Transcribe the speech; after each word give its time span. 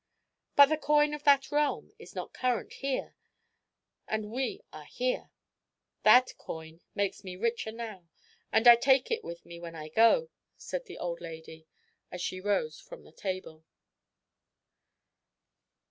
"But 0.55 0.65
the 0.69 0.77
coin 0.79 1.13
of 1.13 1.25
that 1.25 1.51
realm 1.51 1.91
is 1.99 2.15
not 2.15 2.33
current 2.33 2.73
here? 2.73 3.15
and 4.07 4.31
we 4.31 4.63
are 4.73 4.85
here." 4.85 5.29
"That 6.01 6.35
coin 6.39 6.81
makes 6.95 7.23
me 7.23 7.35
rich 7.35 7.67
now; 7.67 8.09
and 8.51 8.67
I 8.67 8.77
take 8.77 9.11
it 9.11 9.23
with 9.23 9.45
me 9.45 9.59
when 9.59 9.75
I 9.75 9.89
go," 9.89 10.29
said 10.57 10.85
the 10.85 10.97
old 10.97 11.21
lady, 11.21 11.67
as 12.11 12.19
she 12.19 12.41
rose 12.41 12.79
from 12.79 13.03
the 13.03 13.11
table. 13.11 13.63